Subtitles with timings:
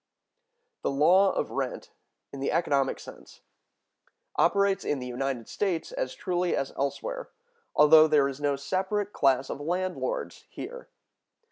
[0.81, 1.91] The law of rent,
[2.33, 3.41] in the economic sense,
[4.35, 7.29] operates in the United States as truly as elsewhere,
[7.75, 10.89] although there is no separate class of landlords here.